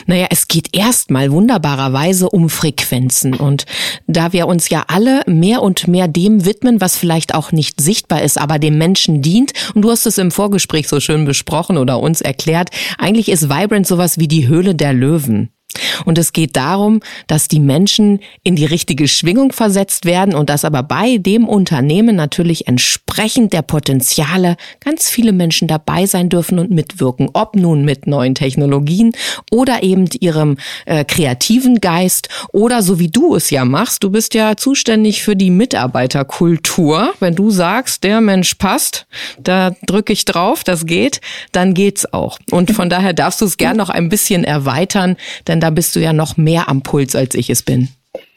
Naja, 0.06 0.26
es 0.30 0.48
geht 0.48 0.76
erstmal 0.76 1.30
wunderbarerweise 1.32 2.28
um 2.28 2.50
Frequenzen. 2.50 3.34
Und 3.34 3.64
da 4.06 4.32
wir 4.32 4.46
uns 4.46 4.68
ja 4.68 4.84
alle 4.88 5.22
mehr 5.26 5.62
und 5.62 5.88
mehr 5.88 6.08
dem 6.08 6.44
widmen, 6.44 6.80
was 6.80 6.96
vielleicht 6.96 7.34
auch 7.34 7.52
nicht 7.52 7.80
sichtbar 7.80 8.22
ist, 8.22 8.38
aber 8.38 8.58
dem 8.58 8.78
Menschen 8.78 9.22
dient, 9.22 9.52
und 9.74 9.82
du 9.82 9.90
hast 9.90 10.06
es 10.06 10.18
im 10.18 10.30
Vorgespräch 10.30 10.88
so 10.88 11.00
schön 11.00 11.24
besprochen 11.24 11.78
oder 11.78 12.00
uns 12.00 12.20
erklärt, 12.20 12.70
eigentlich 12.98 13.28
ist 13.28 13.48
Vibrant 13.48 13.86
sowas 13.86 14.18
wie 14.18 14.28
die 14.28 14.48
Höhle 14.48 14.74
der 14.74 14.92
Löwen. 14.92 15.53
Und 16.04 16.18
es 16.18 16.32
geht 16.32 16.56
darum, 16.56 17.00
dass 17.26 17.48
die 17.48 17.60
Menschen 17.60 18.20
in 18.42 18.56
die 18.56 18.64
richtige 18.64 19.08
Schwingung 19.08 19.52
versetzt 19.52 20.04
werden 20.04 20.34
und 20.34 20.50
dass 20.50 20.64
aber 20.64 20.82
bei 20.82 21.18
dem 21.18 21.48
Unternehmen 21.48 22.16
natürlich 22.16 22.66
entsprechend 22.66 23.52
der 23.52 23.62
Potenziale 23.62 24.56
ganz 24.80 25.08
viele 25.08 25.32
Menschen 25.32 25.68
dabei 25.68 26.06
sein 26.06 26.28
dürfen 26.28 26.58
und 26.58 26.70
mitwirken, 26.70 27.30
ob 27.32 27.56
nun 27.56 27.84
mit 27.84 28.06
neuen 28.06 28.34
Technologien 28.34 29.12
oder 29.50 29.82
eben 29.82 30.08
ihrem 30.20 30.56
äh, 30.86 31.04
kreativen 31.04 31.80
Geist 31.80 32.28
oder 32.52 32.82
so 32.82 32.98
wie 32.98 33.08
du 33.08 33.34
es 33.34 33.50
ja 33.50 33.64
machst. 33.64 34.02
Du 34.04 34.10
bist 34.10 34.34
ja 34.34 34.56
zuständig 34.56 35.22
für 35.22 35.36
die 35.36 35.50
Mitarbeiterkultur. 35.50 37.14
Wenn 37.20 37.34
du 37.34 37.50
sagst, 37.50 38.04
der 38.04 38.20
Mensch 38.20 38.54
passt, 38.54 39.06
da 39.42 39.74
drücke 39.86 40.12
ich 40.12 40.24
drauf, 40.24 40.64
das 40.64 40.86
geht, 40.86 41.20
dann 41.52 41.74
geht's 41.74 42.12
auch. 42.12 42.38
Und 42.50 42.70
von 42.72 42.90
daher 42.90 43.12
darfst 43.12 43.40
du 43.40 43.44
es 43.44 43.56
gern 43.56 43.76
noch 43.76 43.90
ein 43.90 44.08
bisschen 44.08 44.44
erweitern, 44.44 45.16
denn 45.46 45.60
da 45.64 45.70
bist 45.70 45.96
du 45.96 46.00
ja 46.00 46.12
noch 46.12 46.36
mehr 46.36 46.68
am 46.68 46.82
Puls, 46.82 47.16
als 47.16 47.34
ich 47.34 47.48
es 47.48 47.62
bin. 47.62 47.88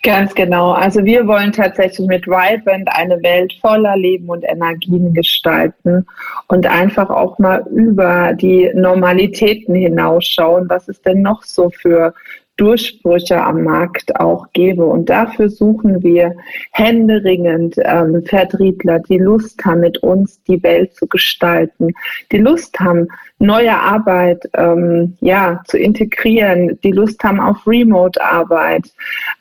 Ganz 0.02 0.34
genau. 0.34 0.72
Also 0.72 1.04
wir 1.04 1.28
wollen 1.28 1.52
tatsächlich 1.52 2.08
mit 2.08 2.26
Vibrant 2.26 2.88
eine 2.88 3.22
Welt 3.22 3.54
voller 3.60 3.98
Leben 3.98 4.30
und 4.30 4.46
Energien 4.48 5.14
gestalten 5.14 6.06
und 6.48 6.66
einfach 6.66 7.10
auch 7.10 7.38
mal 7.38 7.66
über 7.70 8.34
die 8.34 8.72
Normalitäten 8.74 9.76
hinausschauen. 9.76 10.70
Was 10.70 10.88
ist 10.88 11.06
denn 11.06 11.22
noch 11.22 11.44
so 11.44 11.70
für 11.70 12.14
Durchbrüche 12.58 13.42
am 13.42 13.64
Markt 13.64 14.20
auch 14.20 14.48
gebe. 14.52 14.86
Und 14.86 15.10
dafür 15.10 15.50
suchen 15.50 16.04
wir 16.04 16.36
händeringend 16.72 17.76
ähm, 17.78 18.24
Vertriebler, 18.26 19.00
die 19.00 19.20
Lust 19.20 19.64
haben, 19.64 19.82
mit 19.82 20.00
uns 20.00 20.42
die 20.44 20.62
Welt 20.64 20.96
zu 20.96 21.08
gestalten, 21.08 21.94
die 22.32 22.40
Lust 22.40 22.80
haben, 22.80 23.08
neue 23.40 23.78
Arbeit 23.80 24.50
ähm, 24.54 25.16
ja, 25.22 25.62
zu 25.68 25.78
integrieren, 25.78 26.80
die 26.84 26.92
Lust 26.92 27.24
haben 27.24 27.40
auf 27.40 27.68
Remote-Arbeit 27.68 28.92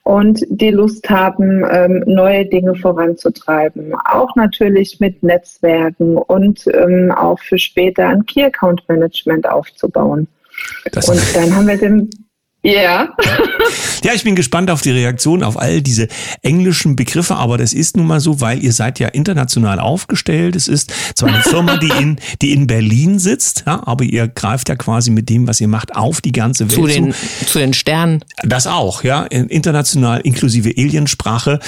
und 0.02 0.44
die 0.50 0.70
Lust 0.70 1.08
haben, 1.08 1.64
ähm, 1.70 2.04
neue 2.06 2.44
Dinge 2.44 2.74
voranzutreiben. 2.74 3.94
Auch 4.04 4.36
natürlich 4.36 5.00
mit 5.00 5.22
Netzwerken 5.22 6.18
und 6.18 6.66
ähm, 6.74 7.10
auch 7.10 7.38
für 7.40 7.58
später 7.58 8.08
ein 8.08 8.26
Key-Account-Management 8.26 9.48
aufzubauen. 9.48 10.28
Das 10.92 11.08
und 11.08 11.20
dann 11.34 11.56
haben 11.56 11.66
wir 11.66 11.78
den 11.78 12.10
ja. 12.66 13.08
ja, 14.02 14.12
ich 14.14 14.24
bin 14.24 14.34
gespannt 14.34 14.70
auf 14.70 14.82
die 14.82 14.90
Reaktion 14.90 15.42
auf 15.42 15.58
all 15.58 15.82
diese 15.82 16.08
englischen 16.42 16.96
Begriffe, 16.96 17.36
aber 17.36 17.58
das 17.58 17.72
ist 17.72 17.96
nun 17.96 18.06
mal 18.06 18.20
so, 18.20 18.40
weil 18.40 18.62
ihr 18.62 18.72
seid 18.72 18.98
ja 18.98 19.08
international 19.08 19.78
aufgestellt. 19.78 20.56
Es 20.56 20.68
ist 20.68 20.92
zwar 21.14 21.28
eine 21.28 21.42
Firma, 21.42 21.76
die 21.76 21.88
in, 21.88 22.18
die 22.42 22.52
in 22.52 22.66
Berlin 22.66 23.18
sitzt, 23.18 23.64
ja, 23.66 23.86
aber 23.86 24.04
ihr 24.04 24.28
greift 24.28 24.68
ja 24.68 24.76
quasi 24.76 25.10
mit 25.10 25.28
dem, 25.28 25.46
was 25.46 25.60
ihr 25.60 25.68
macht, 25.68 25.94
auf 25.94 26.20
die 26.20 26.32
ganze 26.32 26.64
Welt 26.64 26.72
zu. 26.72 26.86
Den, 26.86 27.12
zu, 27.12 27.46
zu 27.46 27.58
den 27.58 27.72
Sternen. 27.72 28.24
Das 28.42 28.66
auch, 28.66 29.04
ja, 29.04 29.22
international 29.24 30.20
inklusive 30.20 30.70
Aliensprache. 30.76 31.60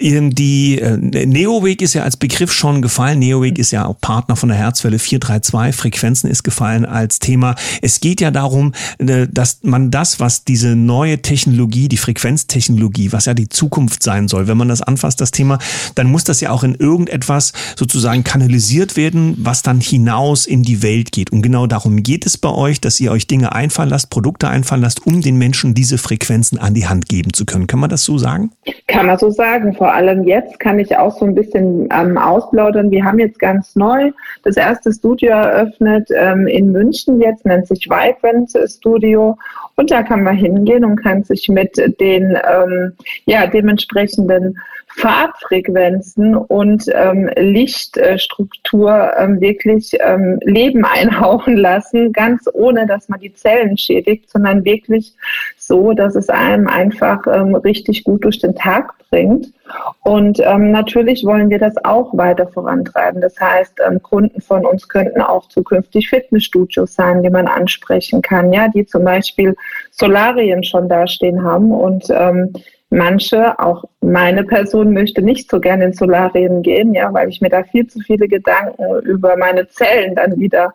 Die 0.00 0.78
äh, 0.80 0.96
Neoweg 0.96 1.82
ist 1.82 1.94
ja 1.94 2.02
als 2.02 2.16
Begriff 2.16 2.52
schon 2.52 2.80
gefallen. 2.82 3.18
Neoweg 3.18 3.58
ist 3.58 3.72
ja 3.72 3.86
auch 3.86 4.00
Partner 4.00 4.36
von 4.36 4.48
der 4.48 4.58
Herzwelle 4.58 4.98
432. 4.98 5.78
Frequenzen 5.78 6.30
ist 6.30 6.42
gefallen 6.42 6.84
als 6.84 7.18
Thema. 7.18 7.54
Es 7.82 8.00
geht 8.00 8.20
ja 8.20 8.30
darum, 8.30 8.72
äh, 8.98 9.26
dass 9.30 9.60
man 9.62 9.90
das, 9.90 10.20
was 10.20 10.45
diese 10.48 10.76
neue 10.76 11.22
Technologie, 11.22 11.88
die 11.88 11.96
Frequenztechnologie, 11.96 13.12
was 13.12 13.26
ja 13.26 13.34
die 13.34 13.48
Zukunft 13.48 14.02
sein 14.02 14.28
soll, 14.28 14.48
wenn 14.48 14.56
man 14.56 14.68
das 14.68 14.82
anfasst, 14.82 15.20
das 15.20 15.30
Thema, 15.30 15.58
dann 15.94 16.06
muss 16.06 16.24
das 16.24 16.40
ja 16.40 16.50
auch 16.50 16.64
in 16.64 16.74
irgendetwas 16.74 17.52
sozusagen 17.76 18.24
kanalisiert 18.24 18.96
werden, 18.96 19.36
was 19.38 19.62
dann 19.62 19.80
hinaus 19.80 20.46
in 20.46 20.62
die 20.62 20.82
Welt 20.82 21.12
geht. 21.12 21.32
Und 21.32 21.42
genau 21.42 21.66
darum 21.66 22.02
geht 22.02 22.26
es 22.26 22.38
bei 22.38 22.50
euch, 22.50 22.80
dass 22.80 23.00
ihr 23.00 23.12
euch 23.12 23.26
Dinge 23.26 23.54
einfallen 23.54 23.90
lasst, 23.90 24.10
Produkte 24.10 24.48
einfallen 24.48 24.82
lasst, 24.82 25.06
um 25.06 25.20
den 25.20 25.38
Menschen 25.38 25.74
diese 25.74 25.98
Frequenzen 25.98 26.58
an 26.58 26.74
die 26.74 26.86
Hand 26.86 27.08
geben 27.08 27.32
zu 27.32 27.44
können. 27.44 27.66
Kann 27.66 27.80
man 27.80 27.90
das 27.90 28.04
so 28.04 28.18
sagen? 28.18 28.50
Kann 28.88 29.06
man 29.06 29.18
so 29.18 29.30
sagen. 29.30 29.74
Vor 29.74 29.92
allem 29.92 30.24
jetzt 30.24 30.58
kann 30.60 30.78
ich 30.78 30.96
auch 30.96 31.18
so 31.18 31.24
ein 31.24 31.34
bisschen 31.34 31.88
ähm, 31.92 32.18
ausplaudern. 32.18 32.90
Wir 32.90 33.04
haben 33.04 33.18
jetzt 33.18 33.38
ganz 33.38 33.76
neu 33.76 34.12
das 34.44 34.56
erste 34.56 34.92
Studio 34.92 35.30
eröffnet 35.30 36.08
ähm, 36.14 36.46
in 36.46 36.72
München. 36.72 37.20
Jetzt 37.20 37.44
nennt 37.44 37.66
sich 37.66 37.88
Vibrant 37.88 38.50
Studio. 38.66 39.36
Und 39.76 39.90
da 39.90 40.02
kann 40.02 40.22
man 40.26 40.36
hingehen 40.36 40.84
und 40.84 40.96
kann 40.96 41.24
sich 41.24 41.48
mit 41.48 41.76
den 42.00 42.38
ähm, 42.46 42.92
ja, 43.24 43.46
dementsprechenden 43.46 44.58
Farbfrequenzen 44.96 46.34
und 46.36 46.84
ähm, 46.94 47.28
Lichtstruktur 47.36 49.12
ähm, 49.18 49.40
wirklich 49.40 49.92
ähm, 50.00 50.38
Leben 50.42 50.84
einhauchen 50.84 51.56
lassen, 51.56 52.12
ganz 52.12 52.48
ohne, 52.52 52.86
dass 52.86 53.08
man 53.08 53.20
die 53.20 53.34
Zellen 53.34 53.76
schädigt, 53.76 54.30
sondern 54.30 54.64
wirklich 54.64 55.12
so, 55.56 55.92
dass 55.92 56.14
es 56.14 56.28
einem 56.28 56.68
einfach 56.68 57.26
ähm, 57.26 57.54
richtig 57.54 58.04
gut 58.04 58.24
durch 58.24 58.38
den 58.38 58.54
Tag 58.54 58.95
bringt. 59.10 59.52
Und 60.02 60.40
ähm, 60.40 60.70
natürlich 60.70 61.24
wollen 61.24 61.50
wir 61.50 61.58
das 61.58 61.76
auch 61.84 62.16
weiter 62.16 62.46
vorantreiben. 62.46 63.20
Das 63.20 63.38
heißt, 63.40 63.80
ähm, 63.86 64.02
Kunden 64.02 64.40
von 64.40 64.64
uns 64.64 64.88
könnten 64.88 65.20
auch 65.20 65.48
zukünftig 65.48 66.08
Fitnessstudios 66.08 66.94
sein, 66.94 67.22
die 67.22 67.30
man 67.30 67.48
ansprechen 67.48 68.22
kann, 68.22 68.52
ja, 68.52 68.68
die 68.68 68.86
zum 68.86 69.04
Beispiel 69.04 69.56
Solarien 69.90 70.62
schon 70.64 70.88
dastehen 70.88 71.42
haben 71.42 71.72
und 71.72 72.06
ähm, 72.10 72.52
Manche, 72.88 73.58
auch 73.58 73.84
meine 74.00 74.44
Person, 74.44 74.92
möchte 74.92 75.20
nicht 75.20 75.50
so 75.50 75.58
gerne 75.58 75.86
in 75.86 75.92
Solarien 75.92 76.62
gehen, 76.62 76.94
ja, 76.94 77.12
weil 77.12 77.28
ich 77.28 77.40
mir 77.40 77.48
da 77.48 77.64
viel 77.64 77.88
zu 77.88 77.98
viele 77.98 78.28
Gedanken 78.28 79.00
über 79.00 79.36
meine 79.36 79.68
Zellen 79.68 80.14
dann 80.14 80.38
wieder 80.38 80.72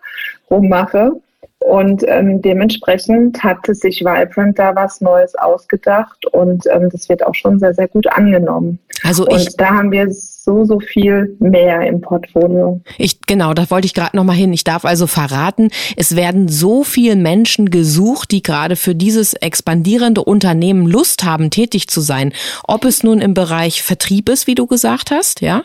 rummache. 0.49 1.13
Und 1.61 2.03
ähm, 2.07 2.41
dementsprechend 2.41 3.43
hatte 3.43 3.75
sich 3.75 4.01
Vibrant 4.01 4.57
da 4.57 4.75
was 4.75 4.99
Neues 4.99 5.35
ausgedacht 5.35 6.25
und 6.31 6.65
ähm, 6.71 6.89
das 6.89 7.07
wird 7.07 7.23
auch 7.25 7.35
schon 7.35 7.59
sehr, 7.59 7.75
sehr 7.75 7.87
gut 7.87 8.07
angenommen. 8.07 8.79
Also 9.03 9.27
ich, 9.27 9.33
und 9.33 9.61
da 9.61 9.69
haben 9.69 9.91
wir 9.91 10.07
so, 10.43 10.65
so 10.65 10.79
viel 10.79 11.37
mehr 11.39 11.85
im 11.85 12.01
Portfolio. 12.01 12.81
Ich, 12.97 13.21
genau, 13.21 13.53
da 13.53 13.69
wollte 13.69 13.85
ich 13.85 13.93
gerade 13.93 14.17
nochmal 14.17 14.35
hin. 14.35 14.51
Ich 14.53 14.63
darf 14.63 14.85
also 14.85 15.05
verraten, 15.05 15.69
es 15.97 16.15
werden 16.15 16.47
so 16.47 16.83
viele 16.83 17.15
Menschen 17.15 17.69
gesucht, 17.69 18.31
die 18.31 18.41
gerade 18.41 18.75
für 18.75 18.95
dieses 18.95 19.35
expandierende 19.35 20.23
Unternehmen 20.23 20.87
Lust 20.87 21.23
haben, 21.23 21.51
tätig 21.51 21.89
zu 21.89 22.01
sein. 22.01 22.33
Ob 22.63 22.85
es 22.85 23.03
nun 23.03 23.21
im 23.21 23.35
Bereich 23.35 23.83
Vertrieb 23.83 24.29
ist, 24.29 24.47
wie 24.47 24.55
du 24.55 24.65
gesagt 24.65 25.11
hast, 25.11 25.41
ja, 25.41 25.61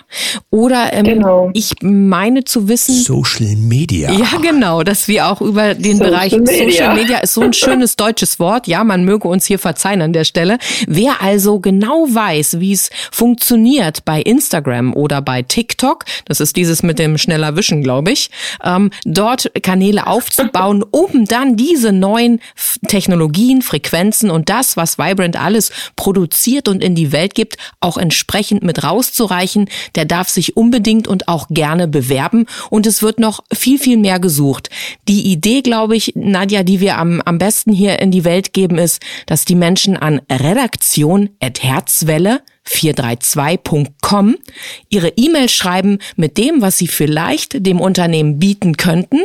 oder 0.50 0.92
ähm, 0.92 1.04
genau. 1.04 1.50
ich 1.54 1.76
meine 1.80 2.44
zu 2.44 2.68
wissen. 2.68 2.96
Social 2.96 3.56
Media. 3.56 4.12
Ja, 4.12 4.38
genau, 4.42 4.82
dass 4.82 5.08
wir 5.08 5.28
auch 5.28 5.40
über 5.40 5.74
den 5.74 5.96
Social 5.96 6.10
Bereich 6.10 6.32
Media. 6.32 6.70
Social 6.70 6.94
Media 6.94 7.18
ist 7.20 7.32
so 7.32 7.40
ein 7.40 7.54
schönes 7.54 7.96
deutsches 7.96 8.38
Wort. 8.38 8.66
Ja, 8.66 8.84
man 8.84 9.06
möge 9.06 9.26
uns 9.26 9.46
hier 9.46 9.58
verzeihen 9.58 10.02
an 10.02 10.12
der 10.12 10.24
Stelle. 10.24 10.58
Wer 10.86 11.22
also 11.22 11.60
genau 11.60 12.06
weiß, 12.10 12.60
wie 12.60 12.72
es 12.72 12.90
funktioniert 13.10 14.04
bei 14.04 14.20
Instagram 14.20 14.65
oder 14.74 15.22
bei 15.22 15.42
TikTok, 15.42 16.04
das 16.26 16.40
ist 16.40 16.56
dieses 16.56 16.82
mit 16.82 16.98
dem 16.98 17.18
schneller 17.18 17.56
Wischen, 17.56 17.82
glaube 17.82 18.10
ich, 18.10 18.30
ähm, 18.62 18.90
dort 19.04 19.50
Kanäle 19.62 20.06
aufzubauen, 20.06 20.82
um 20.90 21.24
dann 21.24 21.56
diese 21.56 21.92
neuen 21.92 22.40
Technologien, 22.86 23.62
Frequenzen 23.62 24.30
und 24.30 24.48
das, 24.50 24.76
was 24.76 24.98
Vibrant 24.98 25.40
alles 25.40 25.72
produziert 25.96 26.68
und 26.68 26.82
in 26.82 26.94
die 26.94 27.12
Welt 27.12 27.34
gibt, 27.34 27.56
auch 27.80 27.96
entsprechend 27.96 28.62
mit 28.62 28.84
rauszureichen, 28.84 29.68
der 29.94 30.04
darf 30.04 30.28
sich 30.28 30.56
unbedingt 30.56 31.08
und 31.08 31.28
auch 31.28 31.48
gerne 31.48 31.88
bewerben. 31.88 32.46
Und 32.68 32.86
es 32.86 33.02
wird 33.02 33.18
noch 33.18 33.44
viel, 33.52 33.78
viel 33.78 33.96
mehr 33.96 34.20
gesucht. 34.20 34.68
Die 35.08 35.32
Idee, 35.32 35.62
glaube 35.62 35.86
glaube 35.86 35.96
ich, 35.96 36.12
Nadja, 36.16 36.64
die 36.64 36.80
wir 36.80 36.98
am, 36.98 37.20
am 37.20 37.38
besten 37.38 37.70
hier 37.72 38.00
in 38.00 38.10
die 38.10 38.24
Welt 38.24 38.52
geben, 38.52 38.76
ist, 38.76 39.00
dass 39.26 39.44
die 39.44 39.54
Menschen 39.54 39.96
an 39.96 40.20
Redaktion 40.28 41.30
at 41.38 41.62
Herzwelle 41.62 42.40
432.com 42.66 44.36
ihre 44.88 45.08
E-Mail 45.16 45.48
schreiben 45.48 45.98
mit 46.16 46.38
dem, 46.38 46.62
was 46.62 46.78
sie 46.78 46.88
vielleicht 46.88 47.66
dem 47.66 47.80
Unternehmen 47.80 48.38
bieten 48.38 48.76
könnten, 48.76 49.20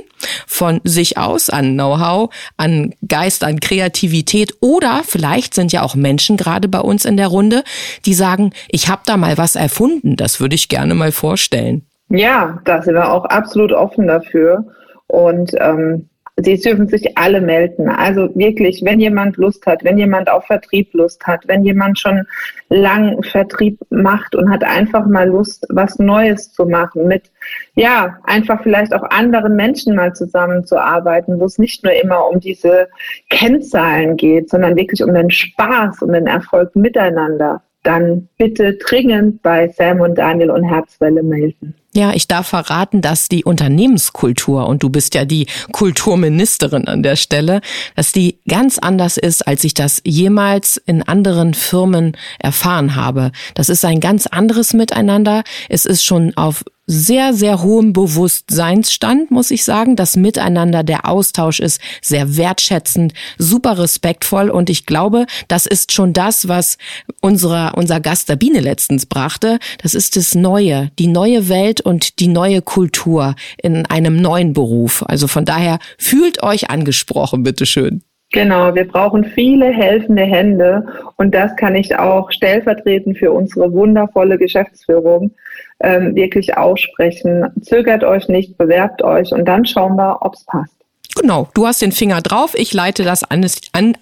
von 0.48 0.82
sich 0.84 1.18
aus 1.18 1.50
an 1.50 1.74
Know-how, 1.74 2.30
an 2.58 2.94
Geist, 3.08 3.44
an 3.44 3.60
Kreativität 3.60 4.56
oder 4.62 5.02
vielleicht 5.06 5.54
sind 5.54 5.72
ja 5.72 5.82
auch 5.84 5.96
Menschen 5.96 6.38
gerade 6.38 6.68
bei 6.68 6.80
uns 6.80 7.06
in 7.06 7.18
der 7.18 7.28
Runde, 7.28 7.64
die 8.06 8.14
sagen, 8.14 8.52
ich 8.70 8.90
habe 8.90 9.02
da 9.06 9.18
mal 9.18 9.38
was 9.38 9.56
erfunden, 9.56 10.16
das 10.16 10.40
würde 10.40 10.56
ich 10.56 10.70
gerne 10.70 10.94
mal 10.94 11.12
vorstellen. 11.12 11.88
Ja, 12.10 12.60
da 12.66 12.82
sind 12.82 12.96
wir 12.96 13.12
auch 13.12 13.26
absolut 13.26 13.72
offen 13.72 14.08
dafür. 14.08 14.66
Und 15.08 15.52
ähm, 15.60 16.10
Sie 16.44 16.58
dürfen 16.60 16.88
sich 16.88 17.18
alle 17.18 17.42
melden. 17.42 17.90
Also 17.90 18.30
wirklich, 18.36 18.82
wenn 18.84 19.00
jemand 19.00 19.38
Lust 19.38 19.66
hat, 19.66 19.84
wenn 19.84 19.98
jemand 19.98 20.30
auf 20.30 20.46
Vertrieb 20.46 20.94
Lust 20.94 21.26
hat, 21.26 21.48
wenn 21.48 21.64
jemand 21.64 22.00
schon 22.00 22.26
lang 22.70 23.22
Vertrieb 23.24 23.80
macht 23.90 24.36
und 24.36 24.50
hat 24.50 24.64
einfach 24.64 25.06
mal 25.08 25.28
Lust, 25.28 25.66
was 25.70 26.00
Neues 26.00 26.52
zu 26.54 26.66
machen, 26.66 27.08
mit, 27.08 27.32
ja, 27.76 28.20
einfach 28.24 28.62
vielleicht 28.64 28.94
auch 28.94 29.04
anderen 29.10 29.56
Menschen 29.56 29.96
mal 29.96 30.14
zusammenzuarbeiten, 30.14 31.40
wo 31.40 31.46
es 31.46 31.58
nicht 31.58 31.84
nur 31.84 31.94
immer 31.94 32.28
um 32.28 32.40
diese 32.40 32.88
Kennzahlen 33.30 34.18
geht, 34.18 34.50
sondern 34.50 34.76
wirklich 34.76 35.04
um 35.04 35.14
den 35.14 35.30
Spaß, 35.30 36.02
um 36.02 36.14
den 36.14 36.28
Erfolg 36.28 36.76
miteinander 36.76 37.62
dann 37.84 38.28
bitte 38.38 38.74
dringend 38.74 39.42
bei 39.42 39.70
Sam 39.70 40.02
und 40.02 40.16
Daniel 40.16 40.52
und 40.52 40.64
Herzwelle 40.64 41.24
melden. 41.24 41.76
Ja, 41.94 42.14
ich 42.14 42.28
darf 42.28 42.48
verraten, 42.48 43.02
dass 43.02 43.28
die 43.28 43.44
Unternehmenskultur, 43.44 44.66
und 44.68 44.82
du 44.82 44.90
bist 44.90 45.14
ja 45.14 45.26
die 45.26 45.48
Kulturministerin 45.74 46.88
an 46.88 47.04
der 47.04 47.18
Stelle, 47.18 47.60
dass 47.98 48.14
die 48.14 48.40
ganz 48.48 48.80
anders 48.80 49.18
ist, 49.18 49.46
als 49.46 49.66
ich 49.66 49.74
das 49.74 50.02
jemals 50.06 50.78
in 50.78 51.04
anderen 51.04 51.54
Firmen 51.54 52.16
erfahren 52.40 52.96
habe. 52.96 53.32
Das 53.56 53.68
ist 53.68 53.84
ein 53.84 54.00
ganz 54.00 54.26
anderes 54.26 54.74
Miteinander. 54.74 55.44
Es 55.68 55.86
ist 55.86 56.06
schon 56.06 56.38
auf 56.38 56.64
sehr, 56.92 57.34
sehr 57.34 57.64
hohem 57.64 57.94
Bewusstseinsstand, 57.94 59.32
muss 59.32 59.50
ich 59.50 59.64
sagen. 59.64 59.96
Das 59.96 60.18
Miteinander, 60.18 60.84
der 60.84 61.08
Austausch 61.08 61.62
ist 61.62 61.80
sehr 62.02 62.36
wertschätzend, 62.36 63.14
super 63.38 63.78
respektvoll 63.78 64.50
und 64.50 64.70
ich 64.70 64.86
glaube, 64.86 65.26
das 65.48 65.66
ist 65.66 65.94
schon 65.94 66.12
das, 66.12 66.50
was 66.50 66.78
unser, 67.22 67.78
unser 67.78 68.02
Gast 68.02 68.28
Sabine 68.28 68.60
letztens 68.60 69.06
brachte. 69.06 69.60
Das 69.82 69.94
ist 69.94 70.18
das 70.18 70.36
Neue, 70.36 70.92
die 71.00 71.08
neue 71.08 71.48
Welt 71.48 71.80
und 71.80 72.20
die 72.20 72.28
neue 72.28 72.62
Kultur 72.62 73.36
in 73.62 73.86
einem 73.86 74.18
neuen 74.18 74.52
Beruf. 74.52 75.04
Also 75.08 75.28
von 75.28 75.46
daher 75.46 75.80
fühlt 75.98 76.44
euch 76.44 76.70
angesprochen, 76.70 77.44
bitteschön. 77.44 78.04
Genau, 78.32 78.74
wir 78.74 78.88
brauchen 78.88 79.26
viele 79.26 79.66
helfende 79.66 80.24
Hände 80.24 80.86
und 81.18 81.36
das 81.36 81.54
kann 81.58 81.76
ich 81.76 81.98
auch 82.00 82.32
stellvertretend 82.32 83.18
für 83.18 83.34
unsere 83.34 83.74
wundervolle 83.74 84.38
Geschäftsführung 84.38 85.32
ähm, 85.82 86.16
wirklich 86.16 86.56
aussprechen. 86.56 87.50
Zögert 87.62 88.06
euch 88.06 88.30
nicht, 88.30 88.58
bewerbt 88.58 89.04
euch 89.04 89.34
und 89.34 89.46
dann 89.46 89.66
schauen 89.66 89.98
wir, 89.98 90.20
ob 90.22 90.36
es 90.36 90.46
passt. 90.46 90.81
Genau, 91.16 91.50
du 91.54 91.68
hast 91.68 91.82
den 91.82 91.92
Finger 91.92 92.22
drauf, 92.22 92.52
ich 92.56 92.74
leite 92.74 93.04
das 93.04 93.24
alles 93.24 93.58
an, 93.74 93.96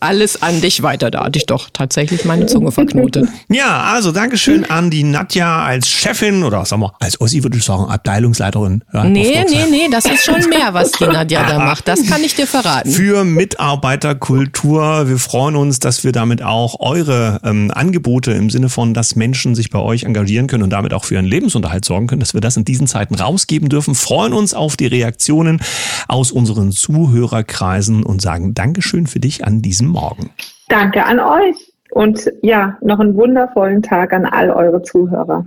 alles 0.00 0.42
an 0.42 0.60
dich 0.60 0.82
weiter. 0.82 1.10
Da 1.10 1.24
hatte 1.24 1.38
ich 1.38 1.46
doch 1.46 1.68
tatsächlich 1.72 2.24
meine 2.24 2.46
Zunge 2.46 2.72
verknotet. 2.72 3.28
Ja, 3.50 3.80
also 3.94 4.12
Dankeschön 4.12 4.64
an 4.66 4.90
die 4.90 5.02
Nadja 5.04 5.62
als 5.62 5.88
Chefin 5.88 6.44
oder 6.44 6.64
sagen 6.64 6.82
wir, 6.82 6.92
als 7.00 7.20
Ossi 7.20 7.42
würde 7.42 7.56
ich 7.56 7.64
sagen, 7.64 7.86
Abteilungsleiterin. 7.86 8.84
Ja, 8.92 9.04
nee, 9.04 9.44
nee, 9.48 9.64
nee, 9.70 9.88
das 9.90 10.04
ist 10.04 10.22
schon 10.24 10.48
mehr, 10.48 10.74
was 10.74 10.92
die 10.92 11.06
Nadja 11.06 11.44
da 11.44 11.58
macht. 11.58 11.88
Das 11.88 12.06
kann 12.06 12.22
ich 12.22 12.34
dir 12.34 12.46
verraten. 12.46 12.90
Für 12.90 13.24
Mitarbeiterkultur. 13.24 15.08
Wir 15.08 15.18
freuen 15.18 15.56
uns, 15.56 15.78
dass 15.78 16.04
wir 16.04 16.12
damit 16.12 16.42
auch 16.42 16.78
eure 16.80 17.40
ähm, 17.42 17.70
Angebote 17.74 18.32
im 18.32 18.50
Sinne 18.50 18.68
von, 18.68 18.92
dass 18.92 19.16
Menschen 19.16 19.54
sich 19.54 19.70
bei 19.70 19.78
euch 19.78 20.04
engagieren 20.04 20.46
können 20.46 20.62
und 20.62 20.70
damit 20.70 20.92
auch 20.92 21.04
für 21.04 21.14
ihren 21.14 21.26
Lebensunterhalt 21.26 21.84
sorgen 21.84 22.06
können, 22.06 22.20
dass 22.20 22.34
wir 22.34 22.40
das 22.40 22.56
in 22.56 22.64
diesen 22.64 22.86
Zeiten 22.86 23.14
rausgeben 23.14 23.68
dürfen. 23.68 23.94
Freuen 23.94 24.32
uns 24.34 24.54
auf 24.54 24.76
die 24.76 24.86
Reaktionen 24.86 25.60
aus 26.06 26.30
unseren 26.38 26.72
Zuhörerkreisen 26.72 28.04
und 28.04 28.22
sagen 28.22 28.54
Dankeschön 28.54 29.06
für 29.06 29.20
dich 29.20 29.44
an 29.44 29.60
diesem 29.60 29.88
Morgen. 29.88 30.30
Danke 30.68 31.04
an 31.04 31.18
euch 31.18 31.56
und 31.90 32.30
ja, 32.42 32.78
noch 32.80 33.00
einen 33.00 33.14
wundervollen 33.16 33.82
Tag 33.82 34.12
an 34.12 34.24
all 34.24 34.50
eure 34.50 34.82
Zuhörer. 34.82 35.46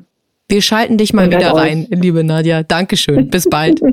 Wir 0.49 0.61
schalten 0.61 0.97
dich 0.97 1.13
mal 1.13 1.25
und 1.25 1.33
wieder 1.33 1.55
rein, 1.55 1.87
liebe 1.89 2.23
Nadja. 2.23 2.63
Dankeschön. 2.63 3.29
Bis 3.29 3.49
bald. 3.49 3.81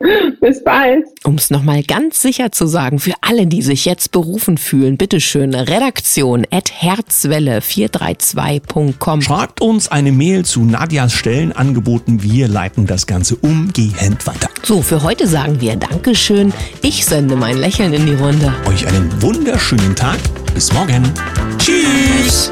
Bis 0.40 0.64
bald. 0.64 1.04
Um 1.24 1.34
es 1.36 1.50
nochmal 1.50 1.82
ganz 1.82 2.20
sicher 2.20 2.52
zu 2.52 2.66
sagen, 2.66 2.98
für 2.98 3.12
alle, 3.20 3.46
die 3.46 3.60
sich 3.62 3.84
jetzt 3.84 4.10
berufen 4.12 4.56
fühlen, 4.58 4.96
bitteschön, 4.96 5.54
redaktion 5.54 6.46
at 6.50 6.72
herzwelle432.com. 6.72 9.22
Schreibt 9.22 9.60
uns 9.60 9.88
eine 9.90 10.12
Mail 10.12 10.44
zu 10.44 10.64
Nadias 10.64 11.14
Stellenangeboten. 11.14 12.22
Wir 12.22 12.46
leiten 12.48 12.86
das 12.86 13.06
Ganze 13.06 13.36
umgehend 13.36 14.26
weiter. 14.26 14.48
So, 14.62 14.82
für 14.82 15.02
heute 15.02 15.26
sagen 15.26 15.58
wir 15.60 15.76
Dankeschön. 15.76 16.52
Ich 16.82 17.06
sende 17.06 17.36
mein 17.36 17.56
Lächeln 17.56 17.94
in 17.94 18.06
die 18.06 18.14
Runde. 18.14 18.52
Euch 18.68 18.86
einen 18.86 19.10
wunderschönen 19.22 19.94
Tag. 19.94 20.18
Bis 20.54 20.72
morgen. 20.72 21.12
Tschüss. 21.58 22.50